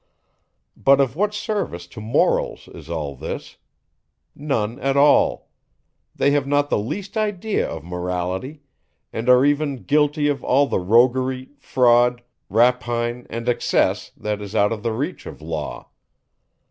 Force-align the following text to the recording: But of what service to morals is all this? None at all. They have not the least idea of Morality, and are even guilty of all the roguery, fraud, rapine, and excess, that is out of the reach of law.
But 0.75 0.99
of 0.99 1.15
what 1.15 1.31
service 1.31 1.85
to 1.85 2.01
morals 2.01 2.67
is 2.67 2.89
all 2.89 3.13
this? 3.15 3.57
None 4.33 4.79
at 4.79 4.97
all. 4.97 5.51
They 6.15 6.31
have 6.31 6.47
not 6.47 6.71
the 6.71 6.79
least 6.79 7.15
idea 7.15 7.69
of 7.69 7.83
Morality, 7.83 8.63
and 9.13 9.29
are 9.29 9.45
even 9.45 9.83
guilty 9.83 10.27
of 10.27 10.43
all 10.43 10.65
the 10.65 10.79
roguery, 10.79 11.49
fraud, 11.59 12.23
rapine, 12.49 13.27
and 13.29 13.47
excess, 13.47 14.09
that 14.17 14.41
is 14.41 14.55
out 14.55 14.71
of 14.71 14.81
the 14.81 14.91
reach 14.91 15.27
of 15.27 15.39
law. 15.39 15.91